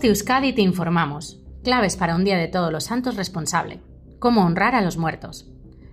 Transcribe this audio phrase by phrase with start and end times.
[0.00, 1.40] de Euskadi te informamos.
[1.64, 3.80] Claves para un día de todos los santos responsable.
[4.18, 5.50] Cómo honrar a los muertos.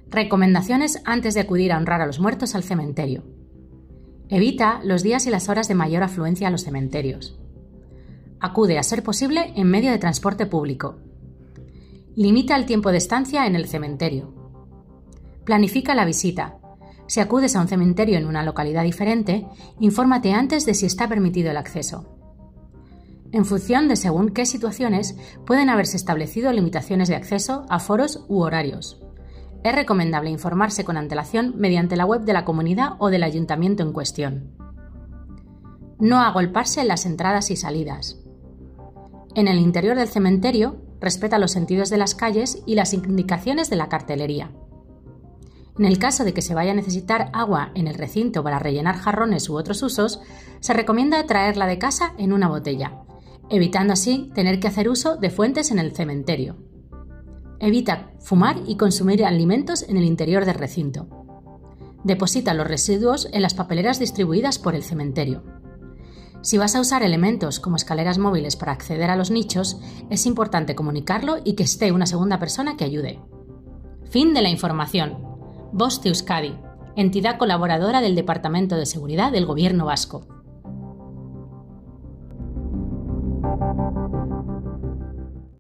[0.10, 3.24] Recomendaciones antes de acudir a honrar a los muertos al cementerio.
[4.30, 7.40] Evita los días y las horas de mayor afluencia a los cementerios.
[8.40, 10.98] Acude a ser posible en medio de transporte público.
[12.16, 14.34] Limita el tiempo de estancia en el cementerio.
[15.46, 16.58] Planifica la visita.
[17.08, 19.46] Si acudes a un cementerio en una localidad diferente,
[19.80, 22.13] infórmate antes de si está permitido el acceso
[23.34, 28.42] en función de según qué situaciones pueden haberse establecido limitaciones de acceso a foros u
[28.42, 29.02] horarios.
[29.64, 33.92] Es recomendable informarse con antelación mediante la web de la comunidad o del ayuntamiento en
[33.92, 34.52] cuestión.
[36.00, 38.20] No agolparse en las entradas y salidas.
[39.36, 43.78] En el interior del cementerio, respeta los sentidos de las calles y las indicaciones de
[43.78, 44.52] la cartelería.
[45.80, 48.98] En el caso de que se vaya a necesitar agua en el recinto para rellenar
[48.98, 50.22] jarrones u otros usos,
[50.60, 53.03] se recomienda traerla de casa en una botella,
[53.54, 56.56] evitando así tener que hacer uso de fuentes en el cementerio.
[57.60, 61.08] Evita fumar y consumir alimentos en el interior del recinto.
[62.04, 65.44] Deposita los residuos en las papeleras distribuidas por el cementerio.
[66.42, 70.74] Si vas a usar elementos como escaleras móviles para acceder a los nichos, es importante
[70.74, 73.22] comunicarlo y que esté una segunda persona que ayude.
[74.10, 75.20] Fin de la información.
[75.72, 76.58] Voz Euskadi,
[76.96, 80.33] entidad colaboradora del Departamento de Seguridad del Gobierno Vasco.
[83.44, 84.23] Thank you.